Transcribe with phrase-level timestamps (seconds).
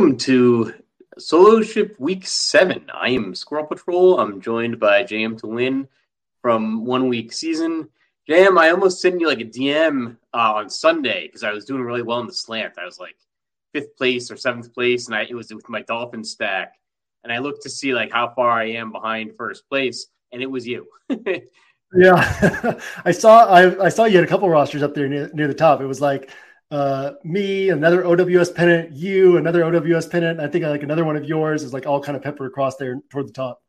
[0.00, 0.72] Welcome to
[1.18, 2.86] Solo Ship Week 7.
[2.90, 4.18] I am Squirrel Patrol.
[4.18, 5.86] I'm joined by JMToWin
[6.40, 7.86] from One Week Season.
[8.26, 11.82] JM, I almost sent you like a DM uh, on Sunday because I was doing
[11.82, 12.78] really well in the slant.
[12.80, 13.14] I was like
[13.74, 16.76] fifth place or seventh place, and I, it was with my Dolphin stack.
[17.22, 20.50] And I looked to see like how far I am behind first place, and it
[20.50, 20.86] was you.
[21.94, 25.46] yeah, I saw I, I saw you had a couple rosters up there near, near
[25.46, 25.82] the top.
[25.82, 26.30] It was like
[26.70, 30.40] uh, me, another OWS pennant, you, another OWS pennant.
[30.40, 33.00] I think like another one of yours is like all kind of peppered across there
[33.10, 33.62] toward the top.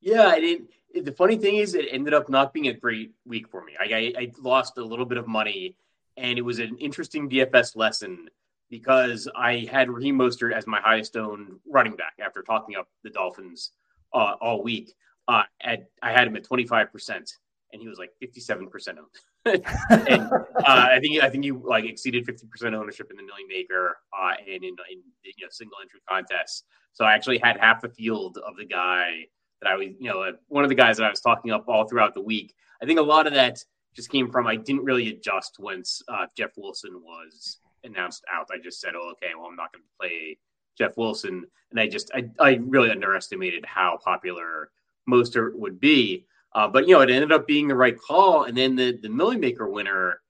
[0.00, 0.70] Yeah, I didn't.
[1.04, 3.72] The funny thing is, it ended up not being a great week for me.
[3.78, 5.76] I, I, I lost a little bit of money,
[6.16, 8.28] and it was an interesting DFS lesson
[8.70, 13.10] because I had Raheem Mostert as my highest owned running back after talking up the
[13.10, 13.70] Dolphins
[14.12, 14.92] uh, all week.
[15.26, 17.32] Uh, at I had him at twenty five percent,
[17.72, 19.62] and he was like fifty seven percent owned.
[19.90, 23.48] and uh, I think I think you like exceeded fifty percent ownership in the Million
[23.48, 26.64] Maker uh, and in, in you know single entry contests.
[26.92, 29.24] So I actually had half the field of the guy
[29.60, 31.86] that I was you know one of the guys that I was talking up all
[31.86, 32.54] throughout the week.
[32.82, 33.58] I think a lot of that
[33.94, 38.48] just came from I didn't really adjust once uh, Jeff Wilson was announced out.
[38.52, 40.38] I just said, oh okay, well I'm not going to play
[40.76, 44.70] Jeff Wilson, and I just I, I really underestimated how popular
[45.08, 46.26] Mostert would be.
[46.54, 49.08] Uh, but you know, it ended up being the right call, and then the the
[49.08, 50.20] Million Maker winner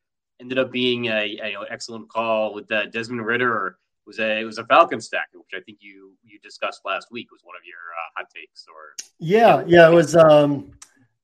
[0.41, 3.67] ended up being a, a you know, excellent call with uh, Desmond Ridder.
[3.67, 3.75] It
[4.07, 7.31] was a it was a Falcon stack, which I think you you discussed last week
[7.31, 8.67] was one of your uh, hot takes.
[8.69, 10.17] Or yeah, yeah, it was.
[10.17, 10.73] Um,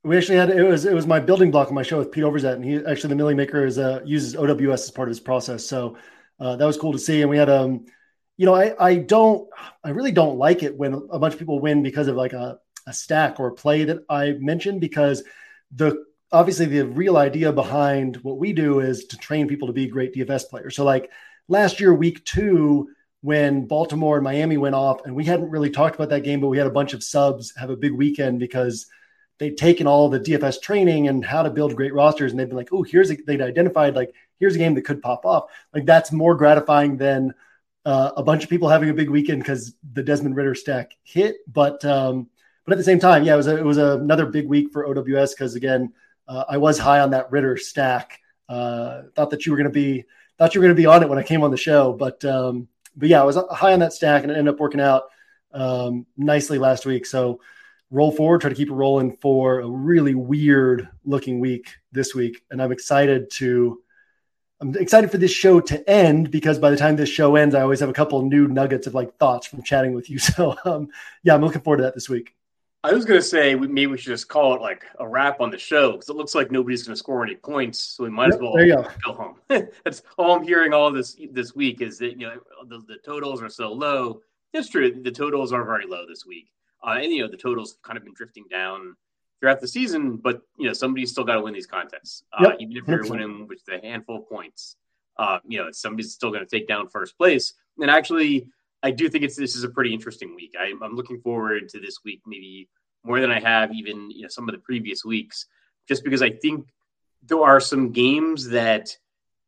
[0.04, 2.24] we actually had it was it was my building block on my show with Pete
[2.24, 5.20] Overzet, and he actually the Million Maker is uh, uses OWS as part of his
[5.20, 5.96] process, so
[6.38, 7.22] uh, that was cool to see.
[7.22, 7.86] And we had um,
[8.36, 9.48] you know, I I don't
[9.82, 12.58] I really don't like it when a bunch of people win because of like a
[12.86, 15.22] a stack or play that I mentioned because
[15.74, 19.86] the obviously the real idea behind what we do is to train people to be
[19.86, 20.76] great DFS players.
[20.76, 21.10] So like
[21.48, 22.88] last year, week two,
[23.20, 26.48] when Baltimore and Miami went off, and we hadn't really talked about that game, but
[26.48, 28.86] we had a bunch of subs have a big weekend because
[29.38, 32.56] they'd taken all the DFS training and how to build great rosters, and they'd been
[32.56, 35.86] like, "Oh, here's a, they'd identified like here's a game that could pop off." Like
[35.86, 37.32] that's more gratifying than
[37.84, 41.36] uh, a bunch of people having a big weekend because the Desmond Ridder stack hit.
[41.46, 42.28] But um,
[42.64, 44.86] but at the same time, yeah, it was a, it was another big week for
[44.86, 45.92] OWS because again,
[46.26, 48.20] uh, I was high on that Ridder stack.
[48.48, 50.04] Uh, thought that you were going to be
[50.38, 52.24] thought you were going to be on it when I came on the show, but
[52.24, 55.04] um, but yeah, I was high on that stack and it ended up working out
[55.52, 57.06] um, nicely last week.
[57.06, 57.40] So
[57.90, 62.42] roll forward, try to keep it rolling for a really weird looking week this week,
[62.50, 63.80] and I'm excited to
[64.60, 67.62] I'm excited for this show to end because by the time this show ends, I
[67.62, 70.18] always have a couple new nuggets of like thoughts from chatting with you.
[70.24, 70.88] So um,
[71.22, 72.34] yeah, I'm looking forward to that this week.
[72.84, 75.40] I was going to say we, maybe we should just call it like a wrap
[75.40, 78.10] on the show because it looks like nobody's going to score any points, so we
[78.10, 79.12] might yep, as well go.
[79.14, 79.36] home.
[79.84, 83.42] That's all I'm hearing all this this week is that you know the, the, totals
[83.42, 84.20] are so low.
[84.52, 86.52] It's true, the totals are very low this week,
[86.86, 88.94] uh, and you know the totals have kind of been drifting down
[89.40, 92.56] throughout the season, but you know somebody's still got to win these contests, uh, yep.
[92.60, 94.76] even if you're winning with a handful of points.
[95.16, 97.54] Uh, you know, somebody's still going to take down first place.
[97.78, 98.48] And actually,
[98.84, 100.54] I do think it's this is a pretty interesting week.
[100.60, 102.68] I, I'm looking forward to this week, maybe
[103.02, 105.46] more than I have even you know some of the previous weeks,
[105.88, 106.68] just because I think
[107.22, 108.94] there are some games that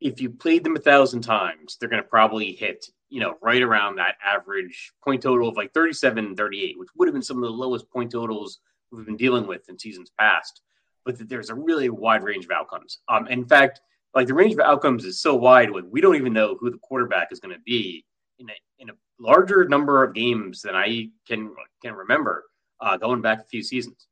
[0.00, 3.61] if you played them a thousand times, they're going to probably hit you know right
[3.61, 7.44] around that average point total of like 37 38 which would have been some of
[7.44, 8.59] the lowest point totals
[8.91, 10.62] we've been dealing with in seasons past,
[11.05, 13.00] but that there's a really wide range of outcomes.
[13.09, 13.83] Um, in fact,
[14.15, 16.79] like the range of outcomes is so wide, like we don't even know who the
[16.79, 18.06] quarterback is going to be
[18.38, 22.45] in a, in a larger number of games than I can can remember
[22.81, 24.07] uh, going back a few seasons.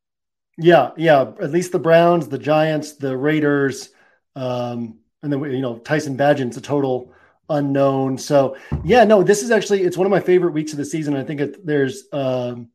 [0.56, 1.32] Yeah, yeah.
[1.40, 3.90] At least the Browns, the Giants, the Raiders,
[4.36, 7.12] um, and then you know Tyson Bagent's a total
[7.48, 8.18] unknown.
[8.18, 11.16] So yeah, no, this is actually it's one of my favorite weeks of the season.
[11.16, 12.68] I think it, there's um,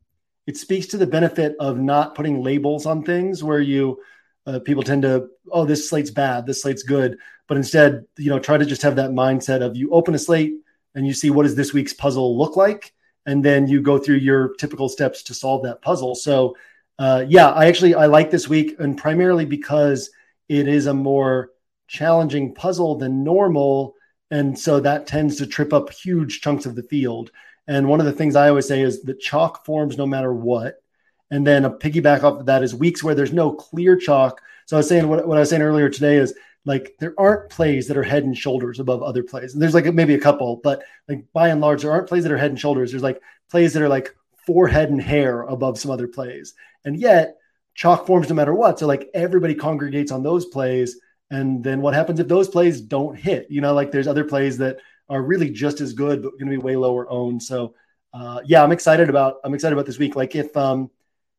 [0.46, 4.00] it speaks to the benefit of not putting labels on things where you
[4.46, 8.38] uh, people tend to oh this slate's bad this slate's good but instead you know
[8.38, 10.54] try to just have that mindset of you open a slate
[10.94, 12.92] and you see what does this week's puzzle look like
[13.26, 16.56] and then you go through your typical steps to solve that puzzle so
[16.98, 20.10] uh, yeah i actually i like this week and primarily because
[20.48, 21.50] it is a more
[21.88, 23.94] challenging puzzle than normal
[24.30, 27.30] and so that tends to trip up huge chunks of the field
[27.70, 30.82] and one of the things I always say is that chalk forms no matter what.
[31.30, 34.42] And then a piggyback off of that is weeks where there's no clear chalk.
[34.66, 36.34] So I was saying what, what I was saying earlier today is
[36.64, 39.54] like there aren't plays that are head and shoulders above other plays.
[39.54, 42.32] And there's like maybe a couple, but like by and large, there aren't plays that
[42.32, 42.90] are head and shoulders.
[42.90, 43.20] There's like
[43.50, 44.14] plays that are like
[44.46, 46.54] forehead and hair above some other plays.
[46.84, 47.38] And yet
[47.74, 48.78] chalk forms no matter what.
[48.78, 50.98] So like everybody congregates on those plays.
[51.30, 53.46] And then what happens if those plays don't hit?
[53.50, 54.78] You know, like there's other plays that
[55.08, 57.42] are really just as good, but going to be way lower owned.
[57.42, 57.74] So,
[58.12, 60.16] uh, yeah, I'm excited about I'm excited about this week.
[60.16, 60.90] Like if um,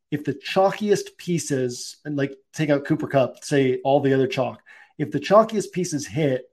[0.10, 4.62] if the chalkiest pieces and like take out Cooper Kupp, say all the other chalk,
[5.02, 6.48] if the chalkiest pieces hit,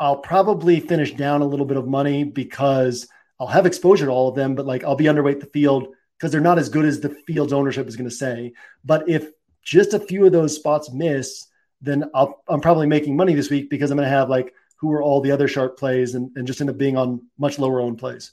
[0.00, 3.06] I'll probably finish down a little bit of money because
[3.38, 5.88] I'll have exposure to all of them, but like I'll be underweight the field
[6.18, 8.54] because they're not as good as the field's ownership is going to say.
[8.82, 9.30] But if
[9.62, 11.48] just a few of those spots miss,
[11.82, 14.90] then I'll, I'm probably making money this week because I'm going to have like who
[14.92, 17.80] are all the other sharp plays and, and just end up being on much lower
[17.80, 18.32] owned plays.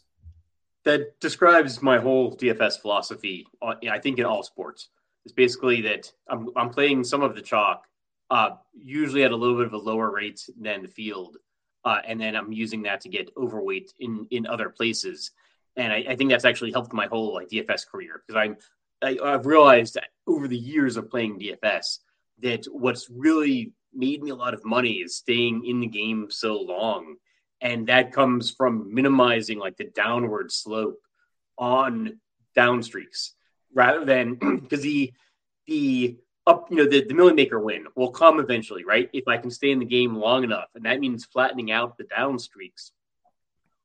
[0.86, 3.46] That describes my whole DFS philosophy.
[3.62, 4.88] Uh, I think in all sports,
[5.26, 7.86] it's basically that I'm, I'm playing some of the chalk,
[8.30, 11.38] uh, usually at a little bit of a lower rate than the field,
[11.86, 15.32] uh, and then I'm using that to get overweight in in other places.
[15.76, 18.58] And I, I think that's actually helped my whole like DFS career because I'm
[19.04, 22.00] I, I've realized over the years of playing DFS
[22.42, 26.60] that what's really made me a lot of money is staying in the game so
[26.60, 27.16] long.
[27.62, 31.00] And that comes from minimizing like the downward slope
[31.58, 32.20] on
[32.56, 33.36] down streaks
[33.74, 35.14] rather than because the
[35.68, 39.38] the up you know the, the million maker win will come eventually right if i
[39.38, 42.92] can stay in the game long enough and that means flattening out the down streaks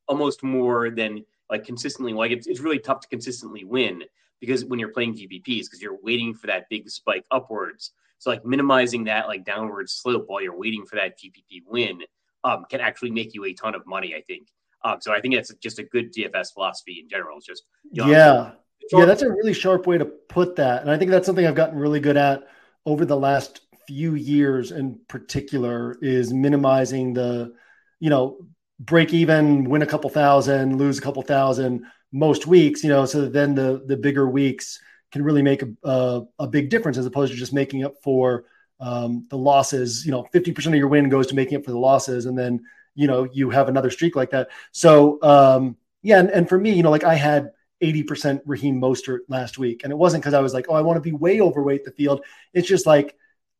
[0.08, 4.02] almost more than like consistently like it's, it's really tough to consistently win
[4.40, 8.44] because when you're playing GPPs because you're waiting for that big spike upwards so like
[8.44, 12.02] minimizing that like downward slope while you're waiting for that GPP win
[12.44, 14.14] um, can actually make you a ton of money.
[14.14, 14.48] I think.
[14.84, 17.36] Um, so I think that's just a good DFS philosophy in general.
[17.38, 18.52] It's just yeah,
[18.92, 21.54] yeah, that's a really sharp way to put that, and I think that's something I've
[21.54, 22.46] gotten really good at
[22.86, 27.54] over the last few years in particular is minimizing the,
[28.00, 28.38] you know,
[28.80, 33.22] break even, win a couple thousand, lose a couple thousand most weeks, you know, so
[33.22, 34.80] that then the the bigger weeks
[35.10, 38.44] can really make a, a, a big difference as opposed to just making up for
[38.80, 40.04] um, the losses.
[40.04, 42.26] You know, 50% of your win goes to making up for the losses.
[42.26, 42.60] And then,
[42.94, 44.48] you know, you have another streak like that.
[44.72, 46.20] So, um, yeah.
[46.20, 49.82] And, and for me, you know, like I had 80% Raheem Mostert last week.
[49.84, 51.92] And it wasn't because I was like, oh, I want to be way overweight the
[51.92, 52.24] field.
[52.52, 53.16] It's just like,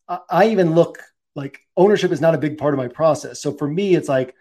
[0.09, 0.99] I, I even look
[1.35, 3.41] like ownership is not a big part of my process.
[3.41, 4.35] So for me, it's like,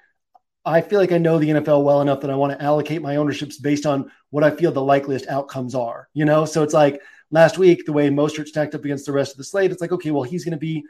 [0.66, 3.16] I feel like I know the NFL well enough that I want to allocate my
[3.16, 6.10] ownerships based on what I feel the likeliest outcomes are.
[6.14, 9.32] You know, so it's like last week the way Mostert stacked up against the rest
[9.32, 9.72] of the slate.
[9.72, 10.84] It's like okay, well he's going to be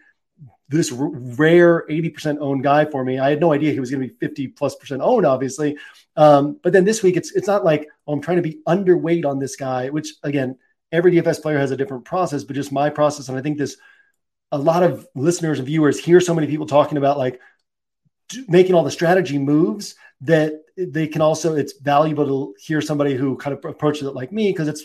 [0.70, 3.20] this rare 80% owned guy for me.
[3.20, 5.78] I had no idea he was going to be 50 plus percent owned, obviously.
[6.16, 9.26] Um, but then this week, it's it's not like oh, I'm trying to be underweight
[9.26, 10.58] on this guy, which again,
[10.92, 13.30] every DFS player has a different process, but just my process.
[13.30, 13.78] And I think this
[14.52, 17.40] a lot of listeners and viewers hear so many people talking about like
[18.48, 23.36] making all the strategy moves that they can also it's valuable to hear somebody who
[23.38, 24.84] kind of approaches it like me because it's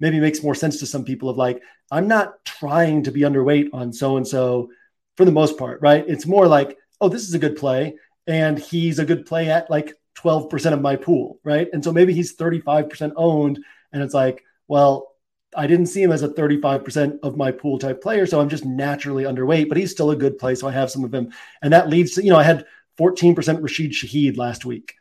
[0.00, 3.68] maybe makes more sense to some people of like i'm not trying to be underweight
[3.72, 4.70] on so and so
[5.16, 7.94] for the most part right it's more like oh this is a good play
[8.26, 12.14] and he's a good play at like 12% of my pool right and so maybe
[12.14, 13.58] he's 35% owned
[13.92, 15.14] and it's like well
[15.56, 18.26] I didn't see him as a 35% of my pool type player.
[18.26, 20.54] So I'm just naturally underweight, but he's still a good play.
[20.54, 21.32] So I have some of him.
[21.62, 22.66] And that leads to, you know, I had
[22.98, 24.94] 14% Rashid Shaheed last week.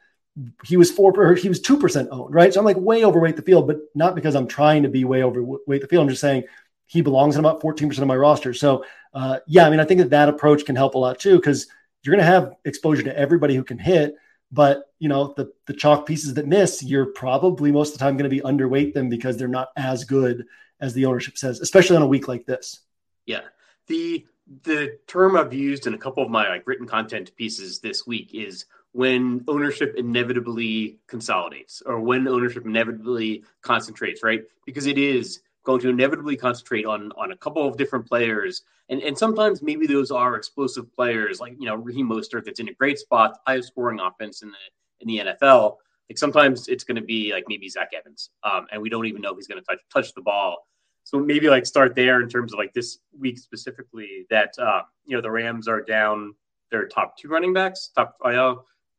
[0.65, 2.53] He was four, he was 2% owned, right?
[2.53, 5.23] So I'm like way overweight the field, but not because I'm trying to be way
[5.23, 6.03] overweight the field.
[6.03, 6.45] I'm just saying
[6.85, 8.53] he belongs in about 14% of my roster.
[8.53, 11.35] So uh, yeah, I mean, I think that that approach can help a lot too,
[11.35, 11.67] because
[12.03, 14.15] you're going to have exposure to everybody who can hit.
[14.51, 18.17] But you know, the the chalk pieces that miss, you're probably most of the time
[18.17, 20.45] going to be underweight them because they're not as good
[20.79, 22.81] as the ownership says, especially on a week like this.
[23.25, 23.41] Yeah.
[23.87, 24.25] The
[24.63, 28.33] the term I've used in a couple of my like written content pieces this week
[28.33, 34.43] is when ownership inevitably consolidates or when ownership inevitably concentrates, right?
[34.65, 39.01] Because it is going to inevitably concentrate on on a couple of different players, and
[39.01, 42.73] and sometimes maybe those are explosive players, like you know Raheem Mostert, that's in a
[42.73, 44.57] great spot, highest scoring offense in the
[45.01, 45.77] in the NFL.
[46.09, 49.21] Like sometimes it's going to be like maybe Zach Evans, um, and we don't even
[49.21, 50.67] know if he's going to touch touch the ball.
[51.05, 55.15] So maybe like start there in terms of like this week specifically that uh, you
[55.15, 56.33] know the Rams are down
[56.71, 57.89] their top two running backs.
[57.95, 58.55] Top I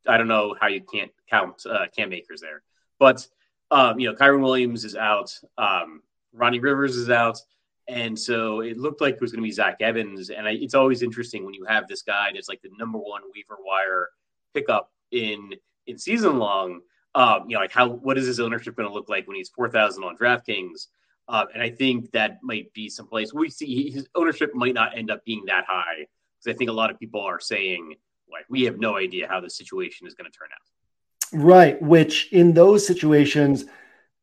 [0.07, 2.63] I don't know how you can't count uh, Cam Akers there,
[2.99, 3.27] but
[3.71, 5.39] um, you know Kyren Williams is out.
[5.59, 6.03] Um,
[6.35, 7.39] Ronnie Rivers is out.
[7.87, 10.31] And so it looked like it was going to be Zach Evans.
[10.31, 13.23] And I, it's always interesting when you have this guy that's like the number one
[13.35, 14.09] waiver wire
[14.55, 15.53] pickup in
[15.87, 16.81] in season long.
[17.15, 19.51] Um, you know, like how what is his ownership going to look like when he's
[19.51, 20.87] four thousand on DraftKings?
[21.29, 24.97] Uh, and I think that might be some place we see his ownership might not
[24.97, 26.07] end up being that high
[26.39, 27.95] because I think a lot of people are saying
[28.31, 31.43] like we have no idea how the situation is going to turn out.
[31.45, 31.81] Right.
[31.81, 33.65] Which in those situations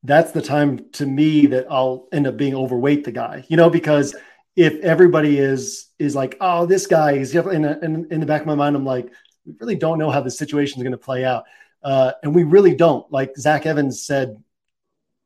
[0.04, 3.70] that's the time to me that I'll end up being overweight the guy, you know,
[3.70, 4.16] because
[4.56, 8.48] if everybody is is like, oh, this guy is in, in, in the back of
[8.48, 9.12] my mind, I'm like,
[9.46, 11.46] we really don't know how the situation is going to play out,
[11.84, 13.10] uh, and we really don't.
[13.12, 14.42] Like Zach Evans said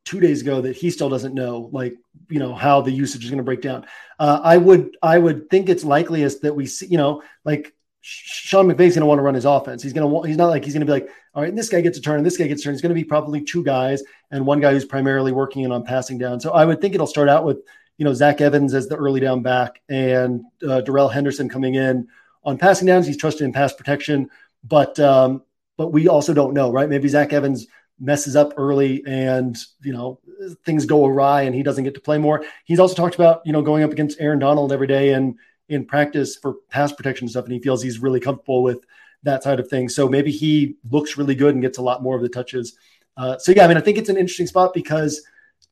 [0.04, 1.96] two days ago that he still doesn't know, like
[2.30, 3.86] you know, how the usage is going to break down.
[4.20, 7.74] Uh, I would I would think it's likeliest that we see, you know, like
[8.08, 9.82] Sean McVay's going to want to run his offense.
[9.82, 11.82] He's going to he's not like he's going to be like, all right, this guy
[11.82, 12.74] gets a turn and this guy gets a turn.
[12.76, 15.84] He's going to be probably two guys and one guy who's primarily working in on
[15.84, 16.40] passing down.
[16.40, 17.58] So I would think it'll start out with,
[17.98, 22.08] you know, Zach Evans as the early down back and uh, Darrell Henderson coming in
[22.44, 23.08] on passing downs.
[23.08, 24.30] He's trusted in pass protection,
[24.64, 25.42] but, um,
[25.76, 26.88] but we also don't know, right?
[26.88, 27.66] Maybe Zach Evans
[28.00, 30.20] messes up early and, you know,
[30.64, 32.46] things go awry and he doesn't get to play more.
[32.66, 35.86] He's also talked about, you know, going up against Aaron Donald every day and, in
[35.86, 38.86] practice for pass protection stuff, and he feels he's really comfortable with
[39.24, 39.96] that side of things.
[39.96, 42.78] So maybe he looks really good and gets a lot more of the touches.
[43.18, 45.22] Uh, so yeah, I mean, I think it's an interesting spot because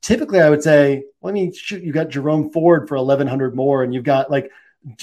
[0.02, 3.54] typically I would say, well, I mean, shoot, you got Jerome Ford for eleven hundred
[3.54, 4.50] more, and you've got like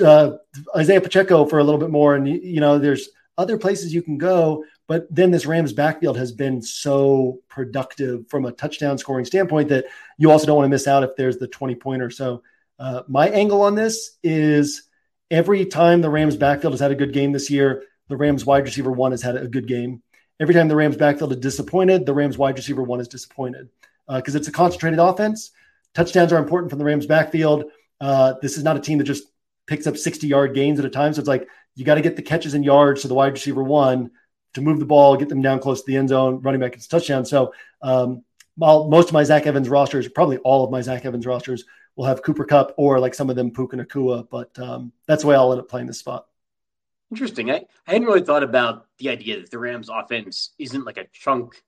[0.04, 0.32] uh,
[0.76, 4.02] Isaiah Pacheco for a little bit more, and you, you know, there's other places you
[4.02, 4.64] can go.
[4.88, 9.86] But then this Rams backfield has been so productive from a touchdown scoring standpoint that
[10.18, 12.10] you also don't want to miss out if there's the 20 pointer.
[12.10, 12.44] So
[12.82, 14.90] uh, my angle on this is
[15.30, 18.64] every time the Rams backfield has had a good game this year, the Rams wide
[18.64, 20.02] receiver one has had a good game.
[20.40, 23.70] Every time the Rams backfield is disappointed, the Rams wide receiver one is disappointed
[24.08, 25.52] because uh, it's a concentrated offense.
[25.94, 27.66] Touchdowns are important from the Rams backfield.
[28.00, 29.26] Uh, this is not a team that just
[29.68, 31.14] picks up 60 yard gains at a time.
[31.14, 33.62] So it's like you got to get the catches and yards to the wide receiver
[33.62, 34.10] one
[34.56, 36.88] to move the ball, get them down close to the end zone, running back gets
[36.88, 37.26] touchdown.
[37.26, 38.24] So um,
[38.56, 41.64] while most of my Zach Evans rosters, probably all of my Zach Evans rosters,
[41.96, 45.30] we'll have Cooper Kupp or like some of them Puka Nacua, but um, that's the
[45.30, 46.28] way I'll end up playing this spot.
[47.12, 47.52] Interesting.
[47.52, 51.06] I, I hadn't really thought about the idea that the Rams offense isn't like a
[51.12, 51.62] chunk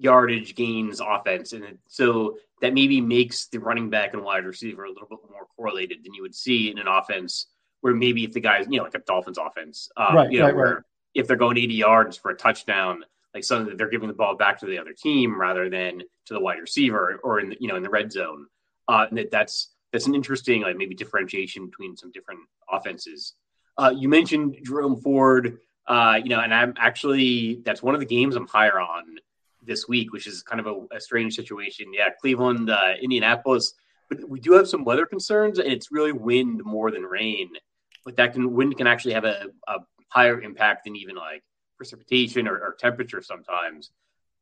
[0.00, 1.52] yardage gains offense.
[1.52, 5.46] And so that maybe makes the running back and wide receiver a little bit more
[5.56, 7.46] correlated than you would see in an offense
[7.82, 10.46] where maybe if the guys, you know, like a Dolphins offense, um, right, you know,
[10.46, 10.84] right, where right.
[11.14, 14.36] if they're going 80 yards for a touchdown, like some that they're giving the ball
[14.36, 17.68] back to the other team rather than to the wide receiver or in the, you
[17.68, 18.46] know, in the red zone
[18.90, 23.34] uh, and that that's that's an interesting like maybe differentiation between some different offenses.
[23.78, 25.58] Uh, you mentioned Jerome Ford.
[25.86, 29.18] Uh, you know, and I'm actually that's one of the games I'm higher on
[29.62, 31.92] this week, which is kind of a, a strange situation.
[31.92, 33.74] Yeah, Cleveland, uh, Indianapolis,
[34.08, 37.50] but we do have some weather concerns, and it's really wind more than rain.
[38.04, 39.76] But that can wind can actually have a, a
[40.08, 41.42] higher impact than even like
[41.76, 43.90] precipitation or, or temperature sometimes.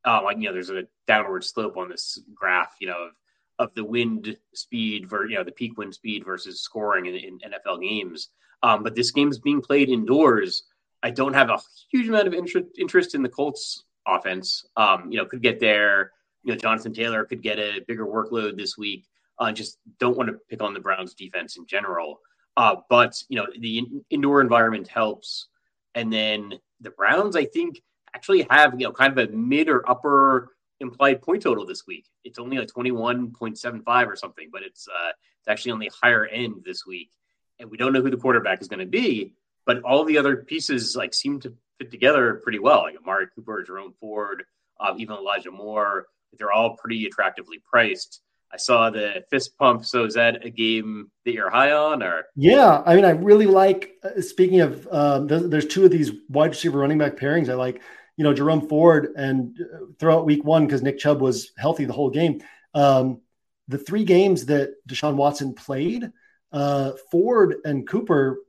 [0.04, 3.12] Uh, like you know, there's a downward slope on this graph, you know, of,
[3.58, 7.38] of the wind speed for you know the peak wind speed versus scoring in, in
[7.38, 8.28] NFL games.
[8.62, 10.64] Um, but this game is being played indoors.
[11.02, 11.60] I don't have a
[11.90, 14.66] huge amount of interest interest in the Colts offense.
[14.76, 16.12] Um, you know, could get there.
[16.44, 19.06] You know, Jonathan Taylor could get a bigger workload this week.
[19.38, 22.20] Uh, just don't want to pick on the Browns defense in general.
[22.56, 25.46] Uh, but you know, the in- indoor environment helps.
[25.94, 27.82] And then the Browns, I think,
[28.14, 32.06] actually have you know kind of a mid or upper implied point total this week.
[32.24, 35.72] It's only like twenty one point seven five or something, but it's uh, it's actually
[35.72, 37.10] on the higher end this week.
[37.58, 39.34] And we don't know who the quarterback is going to be,
[39.66, 42.82] but all the other pieces like seem to fit together pretty well.
[42.82, 44.44] Like Amari Cooper, Jerome Ford,
[44.80, 46.06] uh, even Elijah Moore.
[46.38, 48.20] They're all pretty attractively priced.
[48.52, 49.84] I saw the fist pump.
[49.84, 52.24] So is that a game that you're high on, or?
[52.34, 53.92] Yeah, I mean, I really like.
[54.02, 57.50] Uh, speaking of, um, there's, there's, two of these wide receiver running back pairings.
[57.50, 57.82] I like,
[58.18, 61.92] you know, Jerome Ford and uh, throughout week one because Nick Chubb was healthy the
[61.92, 62.42] whole game.
[62.74, 63.20] Um,
[63.68, 66.10] the three games that Deshaun Watson played,
[66.52, 68.40] uh, Ford and Cooper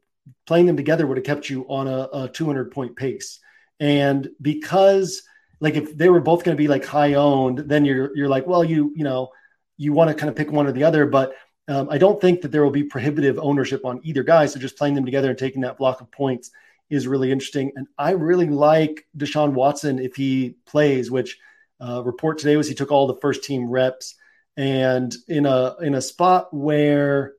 [0.47, 3.39] playing them together would have kept you on a, a 200 point pace.
[3.79, 5.21] And because
[5.59, 8.47] like if they were both going to be like high owned, then you're you're like,
[8.47, 9.29] well, you you know,
[9.77, 11.05] you want to kind of pick one or the other.
[11.05, 11.35] But
[11.67, 14.47] um, I don't think that there will be prohibitive ownership on either guy.
[14.47, 16.49] So just playing them together and taking that block of points
[16.89, 17.71] is really interesting.
[17.75, 21.37] And I really like Deshaun Watson if he plays, which
[21.79, 24.15] uh, report today was he took all the first team reps.
[24.57, 27.33] And in a in a spot where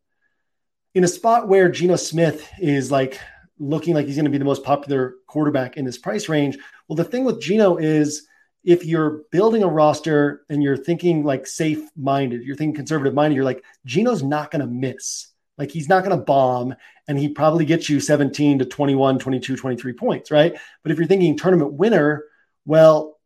[0.94, 3.20] in a spot where Geno Smith is like
[3.58, 6.56] looking like he's going to be the most popular quarterback in this price range.
[6.88, 8.26] Well, the thing with Geno is
[8.64, 13.36] if you're building a roster and you're thinking like safe minded, you're thinking conservative minded,
[13.36, 15.28] you're like, Geno's not going to miss.
[15.60, 16.74] Like he's not going to bomb
[17.06, 20.58] and he probably gets you 17 to 21, 22, 23 points, right?
[20.82, 22.24] But if you're thinking tournament winner,
[22.64, 23.18] well,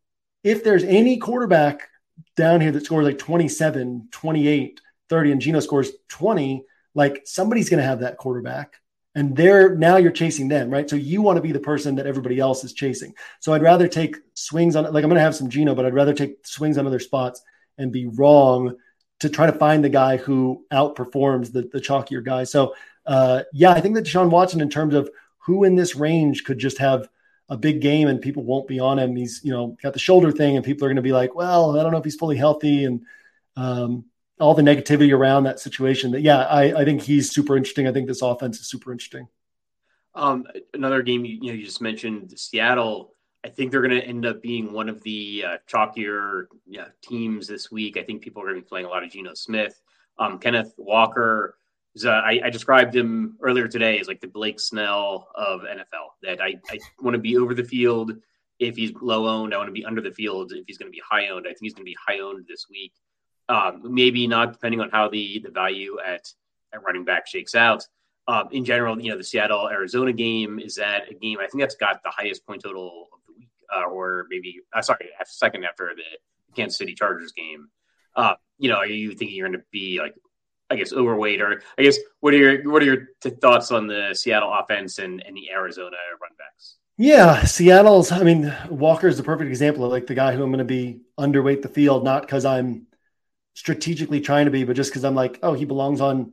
[0.42, 1.88] if there's any quarterback
[2.36, 6.64] down here that scores like 27, 28, 30, and Geno scores 20,
[6.96, 8.80] like somebody's going to have that quarterback
[9.14, 10.90] and they're now you're chasing them, right?
[10.90, 13.14] So you want to be the person that everybody else is chasing.
[13.38, 15.94] So I'd rather take swings on like I'm going to have some Geno, but I'd
[15.94, 17.40] rather take swings on other spots
[17.78, 18.74] and be wrong
[19.24, 22.44] to try to find the guy who outperforms the the chalkier guy.
[22.44, 22.74] So
[23.06, 26.58] uh, yeah, I think that Deshaun Watson in terms of who in this range could
[26.58, 27.08] just have
[27.48, 29.16] a big game and people won't be on him.
[29.16, 31.78] He's you know got the shoulder thing and people are going to be like, well,
[31.78, 33.02] I don't know if he's fully healthy and
[33.56, 34.04] um,
[34.38, 36.10] all the negativity around that situation.
[36.12, 37.88] That yeah, I, I think he's super interesting.
[37.88, 39.28] I think this offense is super interesting.
[40.14, 43.13] Um, another game you, you know you just mentioned Seattle.
[43.44, 46.46] I think they're going to end up being one of the uh, chalkier
[47.02, 47.98] teams this week.
[47.98, 49.82] I think people are going to be playing a lot of Geno Smith.
[50.18, 51.58] Um, Kenneth Walker.
[51.94, 56.08] Is, uh, I, I, described him earlier today as like the Blake Snell of NFL.
[56.22, 58.12] That I, I want to be over the field
[58.58, 59.54] if he's low owned.
[59.54, 61.46] I want to be under the field if he's going to be high owned.
[61.46, 62.94] I think he's going to be high owned this week.
[63.48, 66.26] Um, maybe not depending on how the the value at
[66.72, 67.86] at running back shakes out.
[68.26, 71.60] Um, in general, you know, the Seattle Arizona game is that a game I think
[71.60, 73.08] that's got the highest point total
[73.74, 77.68] uh, or maybe uh, sorry, second after the Kansas City Chargers game.
[78.16, 80.14] Uh, you know, are you thinking you're going to be like,
[80.70, 83.86] I guess, overweight, or I guess what are your what are your t- thoughts on
[83.86, 86.76] the Seattle offense and, and the Arizona run backs?
[86.96, 88.12] Yeah, Seattle's.
[88.12, 90.64] I mean, Walker is the perfect example of like the guy who I'm going to
[90.64, 92.86] be underweight the field, not because I'm
[93.54, 96.32] strategically trying to be, but just because I'm like, oh, he belongs on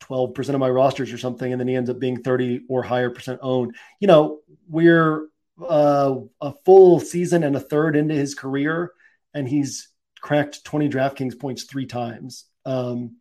[0.00, 3.10] 12% of my rosters or something, and then he ends up being 30 or higher
[3.10, 3.76] percent owned.
[4.00, 5.28] You know, we're
[5.60, 8.92] uh, a full season and a third into his career,
[9.34, 9.88] and he's
[10.20, 12.44] cracked 20 DraftKings points three times.
[12.64, 13.16] Um,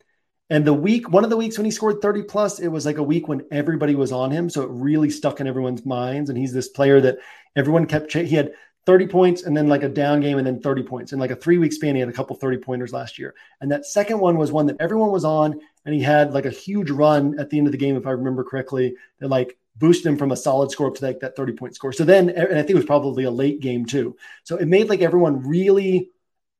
[0.49, 2.97] and the week, one of the weeks when he scored 30 plus, it was like
[2.97, 4.49] a week when everybody was on him.
[4.49, 6.29] So it really stuck in everyone's minds.
[6.29, 7.19] And he's this player that
[7.55, 8.51] everyone kept, ch- he had
[8.85, 11.13] 30 points and then like a down game and then 30 points.
[11.13, 13.33] In like a three week span, he had a couple 30 pointers last year.
[13.61, 15.57] And that second one was one that everyone was on.
[15.85, 18.11] And he had like a huge run at the end of the game, if I
[18.11, 21.53] remember correctly, that like boosted him from a solid score up to like that 30
[21.53, 21.93] point score.
[21.93, 24.15] So then, and I think it was probably a late game too.
[24.43, 26.09] So it made like everyone really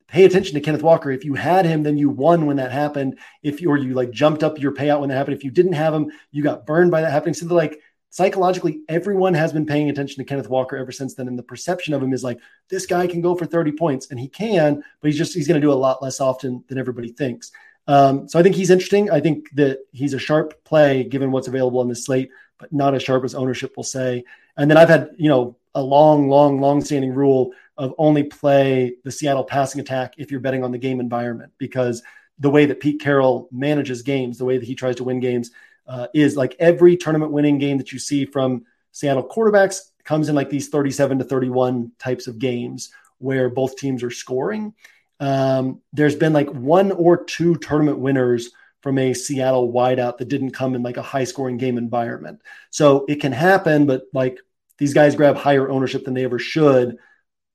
[0.08, 1.10] pay attention to Kenneth Walker.
[1.10, 3.18] If you had him, then you won when that happened.
[3.42, 5.36] If you or you like jumped up your payout when that happened.
[5.36, 7.34] If you didn't have him, you got burned by that happening.
[7.34, 11.28] So like psychologically, everyone has been paying attention to Kenneth Walker ever since then.
[11.28, 14.20] And the perception of him is like, this guy can go for 30 points and
[14.20, 17.10] he can, but he's just, he's going to do a lot less often than everybody
[17.10, 17.50] thinks.
[17.86, 19.10] Um, so I think he's interesting.
[19.10, 22.30] I think that he's a sharp play given what's available on the slate,
[22.70, 24.24] not as sharp as ownership will say.
[24.56, 28.94] And then I've had, you know, a long, long, long standing rule of only play
[29.04, 32.02] the Seattle passing attack if you're betting on the game environment because
[32.38, 35.50] the way that Pete Carroll manages games, the way that he tries to win games,
[35.86, 40.34] uh, is like every tournament winning game that you see from Seattle quarterbacks comes in
[40.34, 44.74] like these 37 to 31 types of games where both teams are scoring.
[45.20, 48.50] Um, there's been like one or two tournament winners
[48.82, 52.42] from a Seattle wideout that didn't come in like a high scoring game environment.
[52.70, 54.38] So it can happen, but like
[54.78, 56.98] these guys grab higher ownership than they ever should,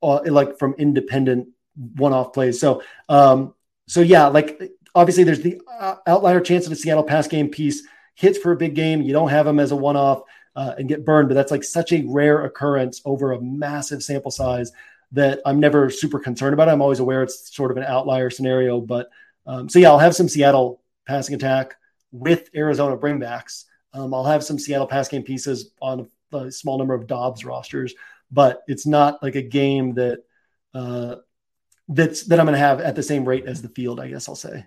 [0.01, 1.49] uh, like from independent
[1.95, 2.59] one off plays.
[2.59, 3.53] So, um,
[3.87, 4.59] so yeah, like
[4.95, 7.83] obviously there's the uh, outlier chance of a Seattle pass game piece
[8.15, 9.01] hits for a big game.
[9.01, 10.21] You don't have them as a one off
[10.55, 14.31] uh, and get burned, but that's like such a rare occurrence over a massive sample
[14.31, 14.71] size
[15.11, 16.69] that I'm never super concerned about.
[16.69, 19.09] I'm always aware it's sort of an outlier scenario, but
[19.45, 21.75] um, so yeah, I'll have some Seattle passing attack
[22.11, 23.65] with Arizona bringbacks.
[23.93, 27.95] Um, I'll have some Seattle pass game pieces on a small number of Dobbs rosters,
[28.31, 30.23] but it's not like a game that
[30.73, 31.15] uh,
[31.87, 33.99] that's that I'm going to have at the same rate as the field.
[33.99, 34.65] I guess I'll say.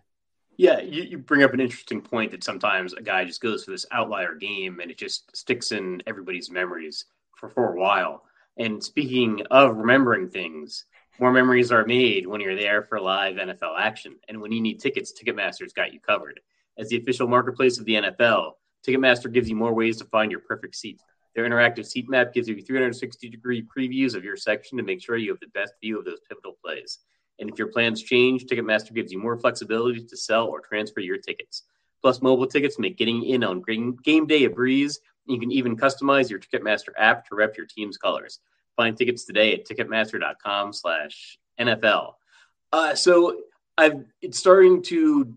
[0.57, 3.71] Yeah, you, you, bring up an interesting point that sometimes a guy just goes for
[3.71, 8.25] this outlier game and it just sticks in everybody's memories for, for a while.
[8.59, 10.85] And speaking of remembering things,
[11.21, 14.17] more memories are made when you're there for live NFL action.
[14.29, 16.41] And when you need tickets, Ticketmaster's got you covered.
[16.79, 18.53] As the official marketplace of the NFL,
[18.87, 21.03] Ticketmaster gives you more ways to find your perfect seat.
[21.35, 25.19] Their interactive seat map gives you 360 degree previews of your section to make sure
[25.19, 27.01] you have the best view of those pivotal plays.
[27.39, 31.19] And if your plans change, Ticketmaster gives you more flexibility to sell or transfer your
[31.19, 31.65] tickets.
[32.01, 33.63] Plus, mobile tickets make getting in on
[34.03, 35.01] game day a breeze.
[35.27, 38.41] You can even customize your Ticketmaster app to rep your team's colors.
[38.77, 42.15] Find tickets today at ticketmaster.com slash NFL.
[42.73, 43.41] Uh, so
[43.77, 45.35] I've, it's starting to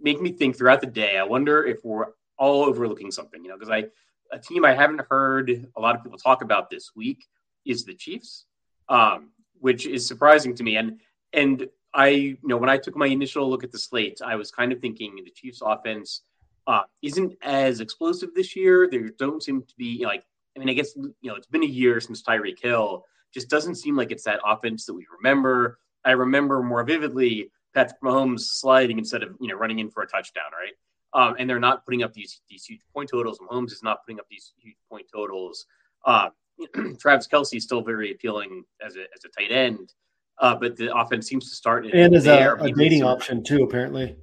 [0.00, 1.16] make me think throughout the day.
[1.16, 2.06] I wonder if we're
[2.38, 3.86] all overlooking something, you know, because I,
[4.32, 7.26] a team I haven't heard a lot of people talk about this week
[7.64, 8.46] is the Chiefs,
[8.88, 10.76] um, which is surprising to me.
[10.76, 11.00] And,
[11.32, 14.50] and I, you know, when I took my initial look at the slate, I was
[14.50, 16.22] kind of thinking the Chiefs offense
[16.66, 18.88] uh, isn't as explosive this year.
[18.90, 20.24] There don't seem to be you know, like
[20.56, 23.04] I mean, I guess you know it's been a year since Tyreek Hill.
[23.34, 25.78] Just doesn't seem like it's that offense that we remember.
[26.04, 30.06] I remember more vividly Patrick Mahomes sliding instead of you know running in for a
[30.06, 30.72] touchdown, right?
[31.12, 33.38] Um, and they're not putting up these these huge point totals.
[33.38, 35.66] Mahomes is not putting up these huge point totals.
[36.04, 36.30] Uh,
[36.98, 39.92] Travis Kelce is still very appealing as a as a tight end,
[40.40, 44.16] uh, but the offense seems to start and as a, a dating option too, apparently.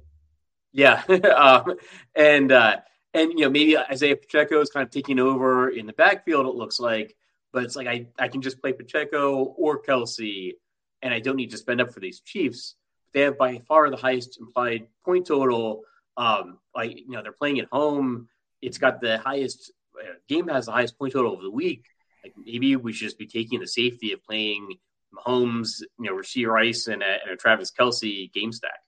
[0.72, 1.02] Yeah,
[1.36, 1.76] um,
[2.16, 2.78] and uh,
[3.14, 6.46] and you know maybe Isaiah Pacheco is kind of taking over in the backfield.
[6.46, 7.16] It looks like,
[7.52, 10.52] but it's like I I can just play Pacheco or Kelce,
[11.00, 12.74] and I don't need to spend up for these Chiefs.
[13.12, 15.82] They have by far the highest implied point total.
[16.16, 18.28] Um, like you know they're playing at home.
[18.60, 21.84] It's got the highest uh, game has the highest point total of the week.
[22.24, 24.76] Like maybe we should just be taking the safety of playing
[25.14, 28.80] Mahomes, you know, Rashee Rice and a, and a Travis Kelce game stack.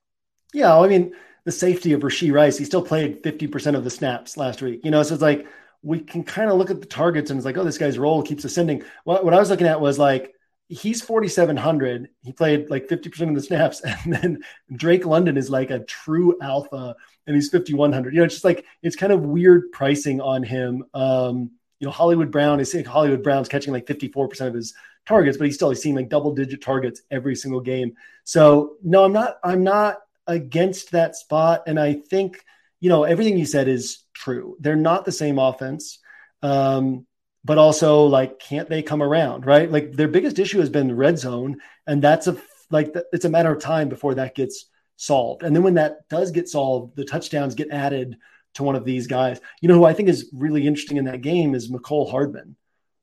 [0.53, 1.15] Yeah, I mean,
[1.46, 2.59] the safety of Rashee Rice.
[2.59, 4.85] He still played 50% of the snaps last week.
[4.85, 5.46] You know, so it's like
[5.80, 8.20] we can kind of look at the targets and it's like, oh, this guy's role
[8.20, 8.82] keeps ascending.
[9.04, 10.35] What, what I was looking at was like,
[10.68, 12.09] he's 4,700.
[12.24, 13.80] He played like 50% of the snaps.
[14.04, 14.38] And then
[14.74, 16.96] Drake London is like a true alpha
[17.28, 18.12] and he's 5,100.
[18.12, 20.85] You know, it's just like, it's kind of weird pricing on him.
[20.94, 24.74] Um, you know, Hollywood Brown is Hollywood Brown's catching like 54% of his
[25.06, 27.94] targets, but he's still he's seeing like double digit targets every single game.
[28.24, 31.65] So no, I'm not, I'm not against that spot.
[31.67, 32.45] And I think,
[32.81, 34.57] you know, everything you said is true.
[34.61, 35.99] They're not the same offense.
[36.43, 37.07] Um,
[37.45, 39.47] but also like, can't they come around?
[39.47, 39.71] Right.
[39.71, 41.59] Like their biggest issue has been red zone.
[41.87, 42.37] And that's a,
[42.71, 45.43] like, it's a matter of time before that gets solved.
[45.43, 48.17] And then when that does get solved, the touchdowns get added
[48.55, 49.41] to one of these guys.
[49.61, 52.57] You know, who I think is really interesting in that game is Mecole Hardman,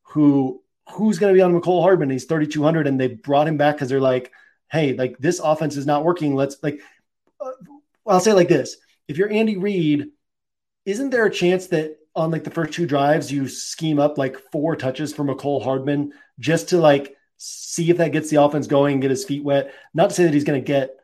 [0.04, 2.10] who, who's going to be on Mecole Hardman?
[2.10, 4.32] He's 3,200 and they brought him back because they're like,
[4.70, 6.36] hey, like this offense is not working.
[6.36, 6.82] Let's like
[8.08, 8.78] I'll say like this:
[9.08, 10.08] if you're Andy Reid,
[10.86, 14.38] isn't there a chance that on like the first two drives you scheme up like
[14.52, 18.94] four touches for Mecole Hardman just to like see if that gets the offense going,
[18.94, 19.74] and get his feet wet?
[19.94, 20.96] Not to say that he's going to get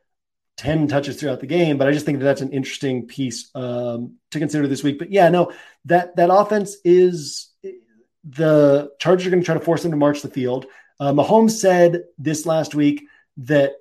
[0.57, 4.15] 10 touches throughout the game, but I just think that that's an interesting piece um,
[4.31, 4.99] to consider this week.
[4.99, 5.53] But yeah, no,
[5.85, 7.53] that that offense is
[8.23, 10.65] the Chargers are going to try to force them to march the field.
[10.99, 13.03] Uh, Mahomes said this last week
[13.37, 13.73] that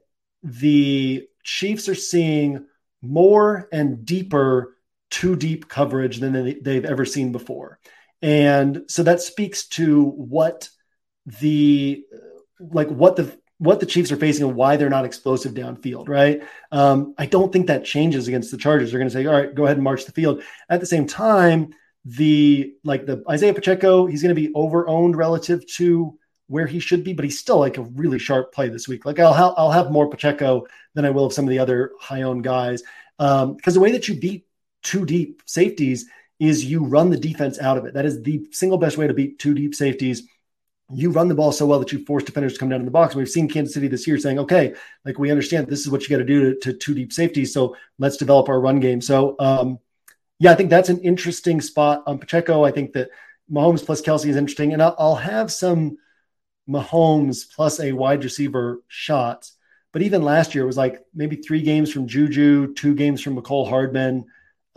[0.43, 2.67] the Chiefs are seeing
[3.01, 4.77] more and deeper
[5.11, 7.79] too deep coverage than they've ever seen before.
[8.21, 10.69] And so that speaks to what
[11.41, 12.05] the
[12.61, 16.43] like what the what the Chiefs are facing and why they're not explosive downfield, right?
[16.71, 18.91] Um, I don't think that changes against the Chargers.
[18.91, 20.43] They're going to say, all right, go ahead and march the field.
[20.69, 21.71] At the same time,
[22.05, 26.18] the like the Isaiah Pacheco, he's going to be over owned relative to
[26.49, 29.05] where he should be, but he's still like a really sharp play this week.
[29.05, 31.93] Like I'll ha- I'll have more Pacheco than I will of some of the other
[32.01, 32.83] high owned guys
[33.19, 34.47] because um, the way that you beat
[34.83, 36.07] two deep safeties
[36.39, 37.95] is you run the defense out of it.
[37.95, 40.23] That is the single best way to beat two deep safeties.
[40.91, 42.93] You run the ball so well that you force defenders to come down in the
[42.93, 43.15] box.
[43.15, 46.09] We've seen Kansas City this year saying, okay, like we understand this is what you
[46.09, 47.53] got to do to, two deep safeties.
[47.53, 49.01] So let's develop our run game.
[49.01, 49.81] So, um,
[50.39, 52.65] yeah, I think that's an interesting spot on Pacheco.
[52.65, 53.11] I think that
[53.51, 54.73] Mahomes plus Kelce is interesting.
[54.73, 55.99] And I'll, I'll have some
[56.69, 59.51] Mahomes plus a wide receiver shot.
[59.93, 63.37] But even last year, it was like maybe three games from Juju, two games from
[63.37, 64.27] Mecole Hardman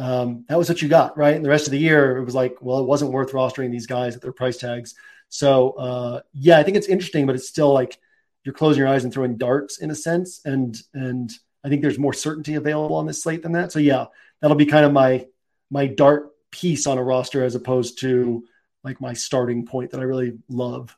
[0.01, 1.35] um, that was what you got, right?
[1.35, 3.85] And the rest of the year, it was like, well, it wasn't worth rostering these
[3.85, 4.95] guys at their price tags.
[5.29, 7.99] So, uh, yeah, I think it's interesting, but it's still like
[8.43, 10.41] you're closing your eyes and throwing darts in a sense.
[10.43, 11.31] And and
[11.63, 13.71] I think there's more certainty available on this slate than that.
[13.71, 14.07] So, yeah,
[14.41, 15.27] that'll be kind of my
[15.69, 18.43] my dart piece on a roster as opposed to
[18.83, 20.97] like my starting point that I really love.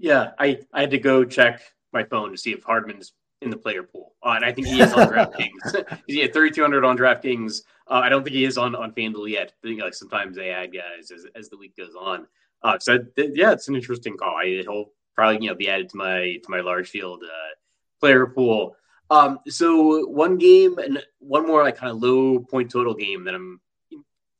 [0.00, 3.56] Yeah, I I had to go check my phone to see if Hardman's in the
[3.56, 5.98] player pool, uh, and I think he is on DraftKings.
[6.06, 7.62] He's at 3,200 on DraftKings.
[7.88, 9.52] Uh, I don't think he is on on FanDuel yet.
[9.62, 12.26] I think like sometimes they add guys as, as the week goes on.
[12.62, 14.36] Uh, so th- yeah, it's an interesting call.
[14.36, 17.54] I, he'll probably you know be added to my to my large field uh,
[18.00, 18.76] player pool.
[19.10, 23.34] Um, so one game and one more like kind of low point total game that
[23.34, 23.60] I'm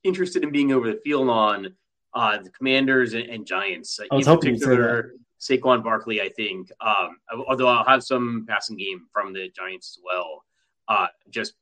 [0.04, 1.74] interested in being over the field on
[2.14, 3.98] uh, the Commanders and, and Giants.
[4.10, 6.70] I was in hoping particular, Saquon Barkley, I think.
[6.80, 7.16] Um,
[7.48, 10.44] although I'll have some passing game from the Giants as well.
[10.86, 11.54] Uh, just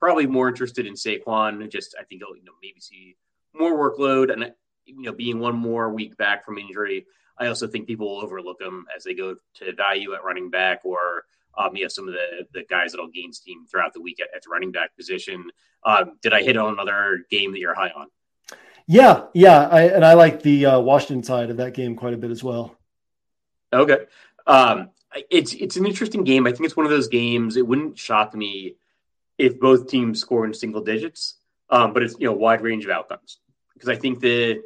[0.00, 1.70] probably more interested in Saquon.
[1.70, 3.16] Just I think he'll you know maybe see
[3.54, 4.52] more workload and
[4.84, 7.06] you know being one more week back from injury.
[7.38, 10.80] I also think people will overlook him as they go to value at running back
[10.84, 11.24] or
[11.56, 14.28] um, you know some of the the guys that'll gain steam throughout the week at,
[14.34, 15.44] at the running back position.
[15.84, 18.08] Um, did I hit on another game that you're high on?
[18.86, 22.16] Yeah, yeah, I, and I like the uh, Washington side of that game quite a
[22.16, 22.76] bit as well.
[23.72, 24.06] Okay.
[24.46, 24.90] Um,
[25.30, 26.46] it's it's an interesting game.
[26.46, 27.56] I think it's one of those games.
[27.56, 28.76] It wouldn't shock me
[29.38, 31.36] if both teams score in single digits,
[31.70, 33.38] um, but it's you know wide range of outcomes
[33.74, 34.62] because I think the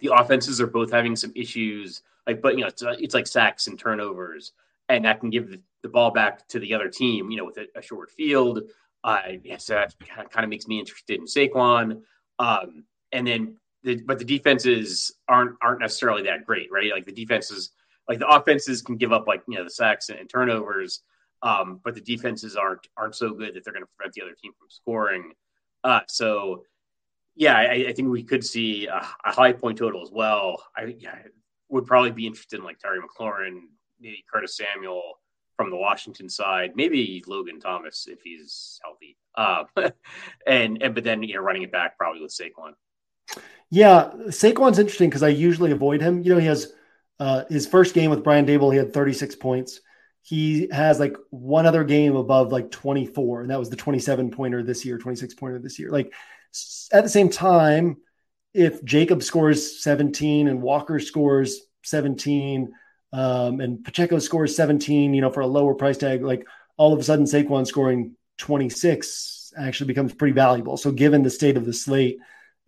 [0.00, 2.02] the offenses are both having some issues.
[2.26, 4.52] Like, but you know, it's, it's like sacks and turnovers,
[4.88, 7.30] and that can give the, the ball back to the other team.
[7.30, 8.62] You know, with a, a short field.
[9.04, 9.22] Uh,
[9.58, 9.94] so that
[10.30, 12.02] kind of makes me interested in Saquon.
[12.38, 16.92] Um, and then, the, but the defenses aren't aren't necessarily that great, right?
[16.92, 17.70] Like the defenses
[18.12, 21.00] like the offenses can give up like you know the sacks and, turnovers,
[21.42, 24.34] um, but the defenses aren't aren't so good that they're going to prevent the other
[24.34, 25.32] team from scoring.
[25.82, 26.62] Uh, so
[27.34, 30.62] yeah, I, I, think we could see a, a, high point total as well.
[30.76, 31.16] I yeah,
[31.70, 33.60] would probably be interested in like Terry McLaurin,
[33.98, 35.14] maybe Curtis Samuel
[35.56, 39.16] from the Washington side, maybe Logan Thomas if he's healthy.
[39.34, 39.64] Uh,
[40.46, 42.74] and and but then you know running it back probably with Saquon.
[43.70, 46.22] Yeah, Saquon's interesting because I usually avoid him.
[46.22, 46.74] You know, he has
[47.18, 49.80] uh, his first game with Brian Daboll, he had 36 points.
[50.22, 54.62] He has like one other game above like 24, and that was the 27 pointer
[54.62, 55.90] this year, 26 pointer this year.
[55.90, 56.12] Like
[56.92, 57.96] at the same time,
[58.54, 62.72] if Jacob scores 17 and Walker scores 17
[63.12, 66.46] um, and Pacheco scores 17, you know, for a lower price tag, like
[66.76, 70.76] all of a sudden Saquon scoring 26 actually becomes pretty valuable.
[70.76, 72.18] So given the state of the slate,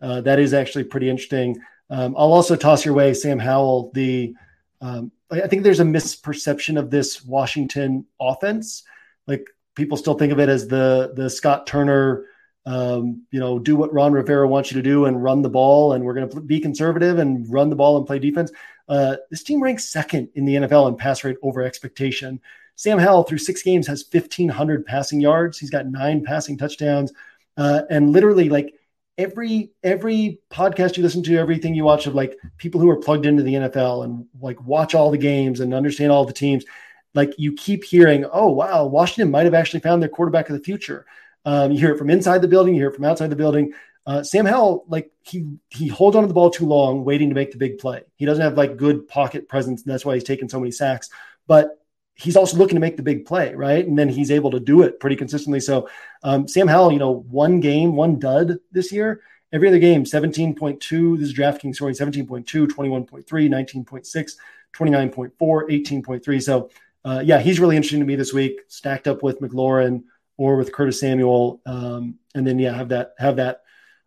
[0.01, 1.57] uh, that is actually pretty interesting.
[1.89, 4.33] Um, I'll also toss your way Sam Howell, the
[4.81, 8.83] um, I think there's a misperception of this Washington offense.
[9.27, 12.25] Like people still think of it as the the Scott Turner,
[12.65, 15.93] um, you know, do what Ron Rivera wants you to do and run the ball,
[15.93, 18.51] and we're going to be conservative and run the ball and play defense.
[18.87, 22.39] Uh, this team ranks second in the NFL in pass rate over expectation.
[22.75, 25.57] Sam Howell through six games has 1,500 passing yards.
[25.57, 27.13] He's got nine passing touchdowns,
[27.57, 28.73] uh, and literally like
[29.17, 33.25] every every podcast you listen to, everything you watch of like people who are plugged
[33.25, 36.65] into the NFL and like watch all the games and understand all the teams,
[37.13, 40.63] like you keep hearing, oh wow, Washington might have actually found their quarterback of the
[40.63, 41.05] future.
[41.45, 43.73] Um, you hear it from inside the building, you hear it from outside the building.
[44.07, 47.35] Uh, Sam Howell, like he he holds on to the ball too long, waiting to
[47.35, 48.03] make the big play.
[48.17, 51.09] He doesn't have like good pocket presence, and that's why he's taking so many sacks.
[51.47, 51.79] But
[52.15, 53.85] he's also looking to make the big play, right?
[53.85, 55.59] And then he's able to do it pretty consistently.
[55.59, 55.89] So
[56.23, 59.21] um, Sam Howell, you know, one game, one dud this year.
[59.51, 61.19] Every other game, 17.2.
[61.19, 64.31] This is DraftKings scoring 17.2, 21.3, 19.6,
[64.73, 66.43] 29.4, 18.3.
[66.43, 66.69] So,
[67.03, 70.03] uh, yeah, he's really interesting to me this week, stacked up with McLaurin
[70.37, 71.61] or with Curtis Samuel.
[71.65, 73.61] Um, and then, yeah, have that, have that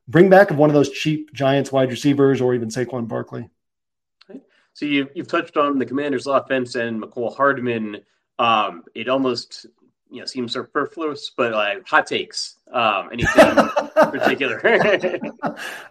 [0.09, 3.49] bring back of one of those cheap Giants wide receivers or even Saquon Barkley.
[4.79, 7.97] So you've, you've touched on the Commanders' offense and Mecole Hardman.
[8.38, 9.67] Um, it almost
[10.09, 12.55] you know seems superfluous, but like hot takes.
[12.73, 14.61] Um, anything particular?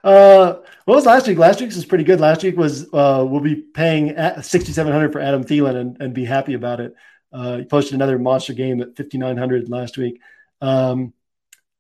[0.06, 0.54] uh,
[0.86, 1.38] what was last week?
[1.38, 2.22] Last week's was pretty good.
[2.22, 6.14] Last week was uh, we'll be paying sixty seven hundred for Adam Thielen and, and
[6.14, 6.96] be happy about it.
[7.34, 10.22] Uh, he posted another monster game at fifty nine hundred last week.
[10.62, 11.12] Um,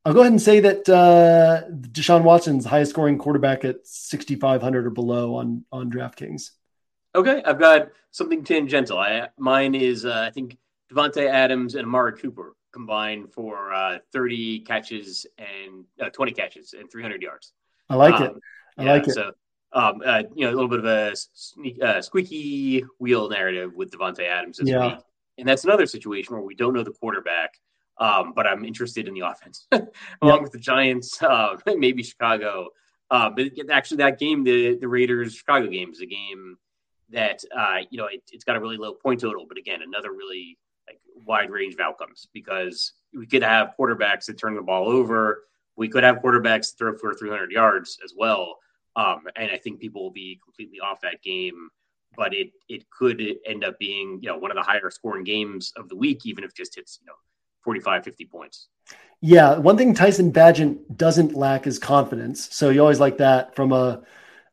[0.04, 4.89] I'll go ahead and say that uh, Deshaun Watson's highest scoring quarterback at 6,500 or
[4.89, 6.52] below on on DraftKings.
[7.17, 8.99] Okay, I've got something tangential.
[8.99, 10.56] I mine is uh, I think
[10.93, 16.91] Davante Adams and Amari Cooper combined for uh, 30 catches and uh, 20 catches and
[16.91, 17.53] 300 yards.
[17.89, 18.34] I like um, it.
[18.77, 19.13] I yeah, like it.
[19.15, 19.32] So,
[19.73, 23.89] um, uh, you know, a little bit of a sneak, uh, squeaky wheel narrative with
[23.89, 24.88] Davante Adams this yeah.
[24.88, 24.99] week,
[25.39, 27.56] and that's another situation where we don't know the quarterback.
[27.99, 29.67] Um, but I'm interested in the offense,
[30.21, 32.67] along with the Giants, uh, maybe Chicago.
[33.10, 36.58] Uh, but actually, that game, the the Raiders Chicago game, is a game
[37.10, 39.46] that uh, you know it, has got a really low point total.
[39.48, 44.38] But again, another really like wide range of outcomes because we could have quarterbacks that
[44.38, 45.43] turn the ball over.
[45.76, 48.58] We could have quarterbacks throw for 300 yards as well.
[48.96, 51.70] Um, and I think people will be completely off that game.
[52.15, 55.72] But it it could end up being you know one of the higher scoring games
[55.76, 57.13] of the week, even if it just hits you know
[57.63, 58.70] 45, 50 points.
[59.20, 62.56] Yeah, one thing Tyson Bagent doesn't lack is confidence.
[62.56, 64.04] So you always like that from a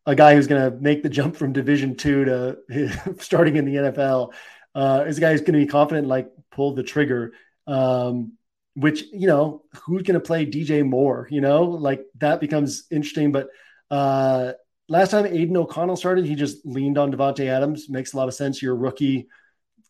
[0.06, 3.76] a guy who's going to make the jump from Division Two to starting in the
[3.76, 4.32] NFL.
[4.74, 7.32] Uh, is a guy who's going to be confident, like pull the trigger.
[7.66, 8.32] Um,
[8.74, 11.28] which you know, who's going to play DJ Moore?
[11.30, 13.32] You know, like that becomes interesting.
[13.32, 13.48] But
[13.90, 14.52] uh,
[14.88, 17.88] last time Aidan O'Connell started, he just leaned on Davante Adams.
[17.88, 18.60] Makes a lot of sense.
[18.60, 19.28] You're a rookie,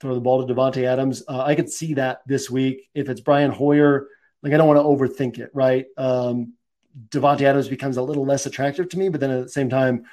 [0.00, 1.22] throw the ball to Davante Adams.
[1.27, 2.88] Uh, I could see that this week.
[2.94, 4.09] If it's Brian Hoyer,
[4.42, 5.87] like I don't want to overthink it, right?
[5.96, 6.55] Um,
[7.09, 10.04] Davante Adams becomes a little less attractive to me, but then at the same time,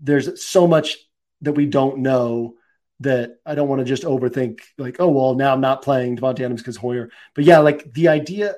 [0.00, 0.96] there's so much
[1.42, 2.54] that we don't know
[3.00, 6.40] that I don't want to just overthink like, oh well, now I'm not playing Davante
[6.40, 7.10] Adams because Hoyer.
[7.34, 8.54] But yeah, like the idea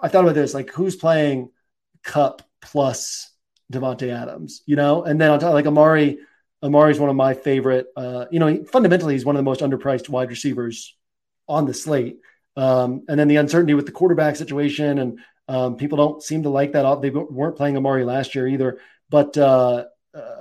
[0.00, 1.50] I thought about this, like who's playing
[2.04, 3.30] Kupp plus
[3.72, 5.02] Davante Adams, you know?
[5.02, 6.18] And then on top like Amari,
[6.62, 9.50] Amari is one of my favorite uh, you know, he, fundamentally he's one of the
[9.50, 10.96] most underpriced wide receivers
[11.48, 12.18] on the slate.
[12.56, 16.50] Um, and then the uncertainty with the quarterback situation and um, people don't seem to
[16.50, 17.00] like that.
[17.00, 18.78] They weren't playing Amari last year either.
[19.08, 20.40] But uh, uh,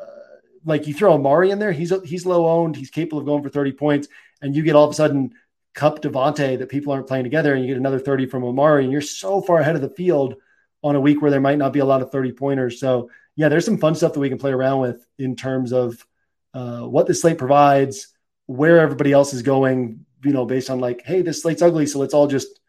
[0.63, 2.75] like you throw Amari in there, he's he's low owned.
[2.75, 4.07] He's capable of going for 30 points,
[4.41, 5.33] and you get all of a sudden
[5.73, 8.91] Kupp Davante that people aren't playing together, and you get another 30 from Amari, and
[8.91, 10.35] you're so far ahead of the field
[10.83, 12.79] on a week where there might not be a lot of 30 pointers.
[12.79, 16.05] So yeah, there's some fun stuff that we can play around with in terms of
[16.53, 18.07] uh, what the slate provides,
[18.47, 20.05] where everybody else is going.
[20.23, 22.59] You know, based on like, hey, this slate's ugly, so let's all just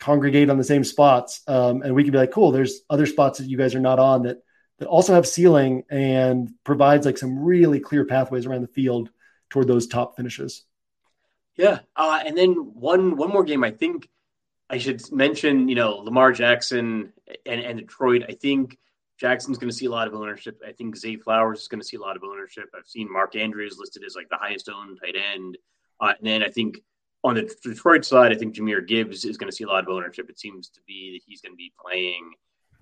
[0.00, 1.42] congregate on the same spots.
[1.46, 3.98] Um, and we can be like, cool, there's other spots that you guys are not
[3.98, 4.42] on that
[4.78, 9.10] that also have ceiling and provides like some really clear pathways around the field
[9.50, 10.64] toward those top finishes.
[11.56, 11.80] Yeah.
[11.94, 14.08] Uh, and then one one more game I think
[14.70, 17.12] I should mention, you know, Lamar Jackson
[17.44, 18.24] and, and Detroit.
[18.28, 18.78] I think
[19.18, 20.62] Jackson's going to see a lot of ownership.
[20.66, 22.70] I think Zay Flowers is going to see a lot of ownership.
[22.74, 25.58] I've seen Mark Andrews listed as like the highest owned tight end.
[26.00, 26.78] Uh, and then I think
[27.22, 29.88] on the Detroit side, I think Jahmyr Gibbs is going to see a lot of
[29.88, 30.30] ownership.
[30.30, 32.32] It seems to be that he's going to be playing.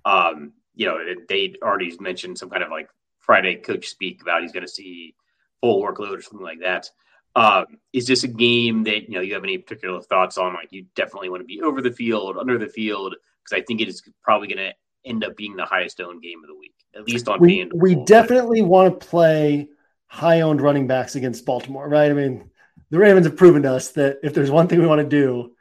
[0.05, 0.97] Um, you know,
[1.27, 5.15] they already mentioned some kind of like Friday coach speak about he's going to see
[5.61, 6.89] full workload or something like that.
[7.35, 10.53] Um, is this a game that you know you have any particular thoughts on?
[10.53, 13.81] Like, you definitely want to be over the field, under the field, because I think
[13.81, 14.73] it is probably going to
[15.05, 17.95] end up being the highest owned game of the week, at least on we, We
[18.05, 19.69] definitely want to play
[20.07, 22.09] high owned running backs against Baltimore, right?
[22.09, 22.49] I mean,
[22.89, 25.51] the Ravens have proven to us that if there's one thing we want to do,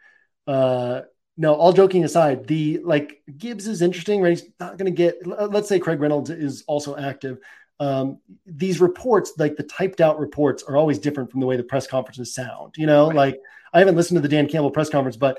[0.47, 1.03] uh,
[1.37, 4.31] no, all joking aside, the like Gibbs is interesting, right?
[4.31, 7.38] He's not going to get, let's say Craig Reynolds is also active.
[7.81, 11.62] Um, these reports, like the typed out reports, are always different from the way the
[11.62, 12.75] press conferences sound.
[12.77, 13.17] You know, right.
[13.17, 13.41] like
[13.73, 15.38] I haven't listened to the Dan Campbell press conference, but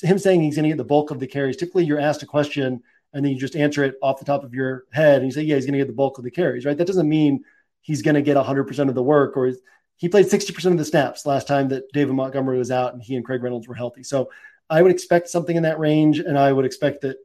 [0.00, 1.56] him saying he's going to get the bulk of the carries.
[1.56, 4.54] Typically, you're asked a question and then you just answer it off the top of
[4.54, 6.64] your head, and you say, "Yeah, he's going to get the bulk of the carries."
[6.64, 6.76] Right?
[6.76, 7.44] That doesn't mean
[7.80, 9.52] he's going to get 100% of the work or
[10.00, 13.16] he played 60% of the snaps last time that David Montgomery was out and he
[13.16, 14.02] and Craig Reynolds were healthy.
[14.02, 14.30] So
[14.70, 16.20] I would expect something in that range.
[16.20, 17.18] And I would expect that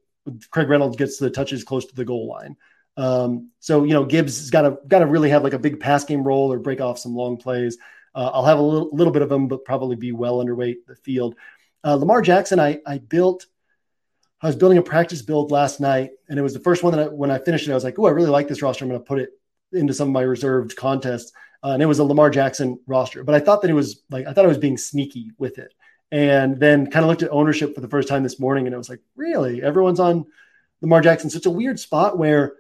[0.50, 2.58] Craig Reynolds gets the touches close to the goal line.
[2.98, 5.80] Um, so, you know, Gibbs has got to, got to really have like a big
[5.80, 7.78] pass game role or break off some long plays.
[8.14, 10.98] Uh, I'll have a little, little bit of them, but probably be well underweight the
[10.98, 11.36] field.
[11.82, 13.46] Uh, Lamar Jackson, I, I built,
[14.42, 17.08] I was building a practice build last night, and it was the first one that
[17.08, 18.84] I, when I finished it, I was like, oh, I really like this roster.
[18.84, 19.30] I'm going to put it
[19.72, 21.32] into some of my reserved contests
[21.66, 23.24] uh, and it was a Lamar Jackson roster.
[23.24, 25.74] But I thought that it was like I thought I was being sneaky with it,
[26.12, 28.78] and then kind of looked at ownership for the first time this morning, and it
[28.78, 30.28] was like, really, everyone's on
[30.82, 31.32] Lamar Jackson.
[31.32, 32.54] So it's a weird spot where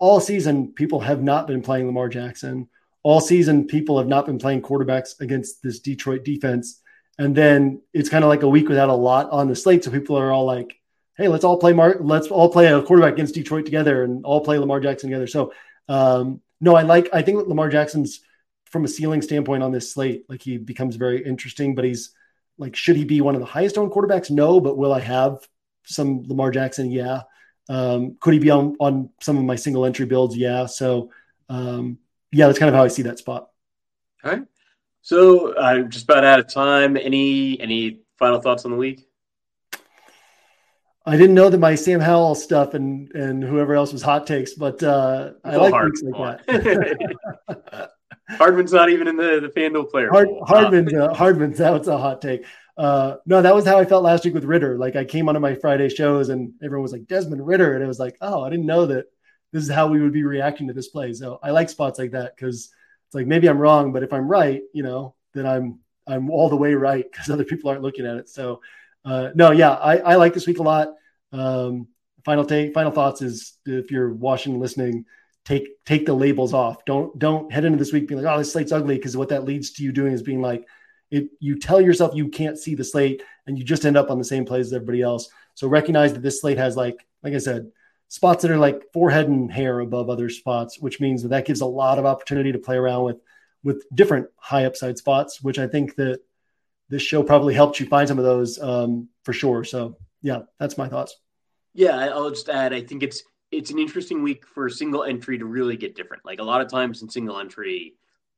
[0.00, 2.68] all season people have not been playing Lamar Jackson.
[3.04, 6.80] All season people have not been playing quarterbacks against this Detroit defense,
[7.18, 9.84] and then it's kind of like a week without a lot on the slate.
[9.84, 10.80] So people are all like,
[11.16, 14.40] "Hey, let's all play Mar- let's all play a quarterback against Detroit together and all
[14.40, 15.52] play Lamar Jackson together." So
[15.88, 18.20] um, no, I like I think Lamar Jackson's
[18.72, 21.74] from a ceiling standpoint on this slate, like he becomes very interesting.
[21.74, 22.14] But he's
[22.58, 24.30] like, should he be one of the highest owned quarterbacks?
[24.30, 25.46] No, but will I have
[25.84, 26.90] some Lamar Jackson?
[26.90, 27.22] Yeah.
[27.68, 30.36] Um, could he be on on some of my single entry builds?
[30.36, 30.66] Yeah.
[30.66, 31.10] So
[31.48, 31.98] um,
[32.32, 33.50] yeah, that's kind of how I see that spot.
[34.24, 34.42] All right.
[35.02, 36.96] So I'm just about out of time.
[36.96, 39.06] Any any final thoughts on the week?
[41.04, 44.54] I didn't know that my Sam Howell stuff and and whoever else was hot takes,
[44.54, 47.90] but uh, I like weeks like that.
[48.36, 50.10] Hardman's not even in the the FanDuel player.
[50.10, 52.44] Hard, Hardman's uh, Hardman's that was a hot take.
[52.76, 54.78] Uh, no, that was how I felt last week with Ridder.
[54.78, 57.86] Like I came onto my Friday shows and everyone was like Desmond Ridder, and it
[57.86, 59.06] was like, oh, I didn't know that
[59.52, 61.12] this is how we would be reacting to this play.
[61.12, 62.72] So I like spots like that because
[63.06, 66.48] it's like maybe I'm wrong, but if I'm right, you know, then I'm I'm all
[66.48, 68.28] the way right because other people aren't looking at it.
[68.28, 68.60] So
[69.04, 70.94] uh, no, yeah, I, I like this week a lot.
[71.32, 71.88] Um,
[72.24, 75.04] final take, final thoughts is if you're watching, and listening,
[75.44, 76.84] take take the labels off.
[76.84, 79.44] Don't don't head into this week being like, oh, this slate's ugly, because what that
[79.44, 80.66] leads to you doing is being like,
[81.10, 84.18] it, you tell yourself you can't see the slate, and you just end up on
[84.18, 85.28] the same plays as everybody else.
[85.54, 87.70] So recognize that this slate has like, like I said,
[88.08, 91.60] spots that are like forehead and hair above other spots, which means that that gives
[91.60, 93.20] a lot of opportunity to play around with
[93.64, 96.20] with different high upside spots, which I think that
[96.88, 99.64] this show probably helped you find some of those um, for sure.
[99.64, 101.16] So yeah, that's my thoughts.
[101.74, 102.72] Yeah, I'll just add.
[102.72, 103.22] I think it's
[103.52, 106.24] it's an interesting week for single entry to really get different.
[106.24, 107.94] Like a lot of times in single entry,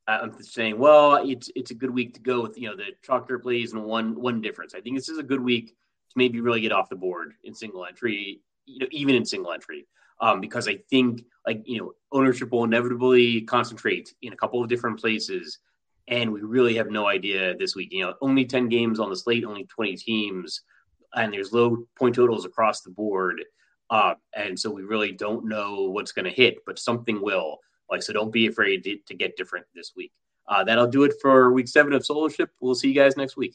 [0.06, 3.40] I'm saying, well, it's it's a good week to go with you know the chalker
[3.40, 4.74] plays and one one difference.
[4.74, 7.54] I think this is a good week to maybe really get off the board in
[7.54, 9.86] single entry, you know, even in single entry,
[10.20, 14.68] um, because I think like you know ownership will inevitably concentrate in a couple of
[14.68, 15.58] different places,
[16.08, 17.92] and we really have no idea this week.
[17.92, 20.62] You know, only ten games on the slate, only twenty teams,
[21.14, 23.42] and there's low point totals across the board.
[23.90, 27.58] Uh, and so we really don't know what's going to hit, but something will.
[27.90, 30.12] Like, so don't be afraid to, to get different this week.
[30.48, 32.48] Uh, that'll do it for week seven of Soloship.
[32.60, 33.52] We'll see you guys next week.